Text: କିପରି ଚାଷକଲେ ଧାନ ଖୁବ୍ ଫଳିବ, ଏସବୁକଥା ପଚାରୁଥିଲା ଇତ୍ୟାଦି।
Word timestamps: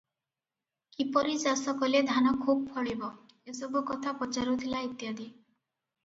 କିପରି 0.93 1.33
ଚାଷକଲେ 1.41 1.99
ଧାନ 2.11 2.31
ଖୁବ୍ 2.45 2.63
ଫଳିବ, 2.77 3.09
ଏସବୁକଥା 3.53 4.13
ପଚାରୁଥିଲା 4.23 4.81
ଇତ୍ୟାଦି। 4.87 5.29